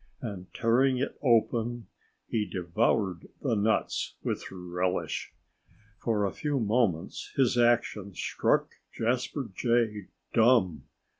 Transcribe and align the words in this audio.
And, 0.19 0.51
tearing 0.51 0.97
it 0.97 1.15
open, 1.21 1.85
he 2.27 2.47
devoured 2.47 3.29
the 3.43 3.53
nuts 3.55 4.15
with 4.23 4.51
relish. 4.51 5.31
For 5.99 6.25
a 6.25 6.31
few 6.33 6.59
moments 6.59 7.31
his 7.35 7.55
action 7.55 8.15
struck 8.15 8.71
Jasper 8.91 9.51
Jay 9.53 10.07
dumb. 10.33 10.85